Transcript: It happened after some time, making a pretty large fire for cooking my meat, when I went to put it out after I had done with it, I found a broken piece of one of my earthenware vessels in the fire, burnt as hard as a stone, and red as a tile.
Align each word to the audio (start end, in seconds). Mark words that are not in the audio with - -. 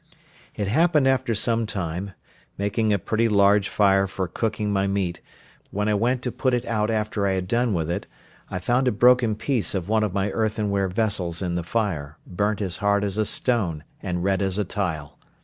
It 0.55 0.65
happened 0.65 1.07
after 1.07 1.35
some 1.35 1.67
time, 1.67 2.13
making 2.57 2.91
a 2.91 2.97
pretty 2.97 3.29
large 3.29 3.69
fire 3.69 4.07
for 4.07 4.27
cooking 4.27 4.73
my 4.73 4.87
meat, 4.87 5.21
when 5.69 5.87
I 5.87 5.93
went 5.93 6.23
to 6.23 6.31
put 6.31 6.55
it 6.55 6.65
out 6.65 6.89
after 6.89 7.27
I 7.27 7.33
had 7.33 7.47
done 7.47 7.75
with 7.75 7.87
it, 7.91 8.07
I 8.49 8.57
found 8.57 8.87
a 8.87 8.91
broken 8.91 9.35
piece 9.35 9.75
of 9.75 9.89
one 9.89 10.03
of 10.03 10.11
my 10.11 10.31
earthenware 10.31 10.87
vessels 10.87 11.43
in 11.43 11.53
the 11.53 11.61
fire, 11.61 12.17
burnt 12.25 12.63
as 12.63 12.77
hard 12.77 13.03
as 13.03 13.19
a 13.19 13.25
stone, 13.25 13.83
and 14.01 14.23
red 14.23 14.41
as 14.41 14.57
a 14.57 14.63
tile. 14.65 15.19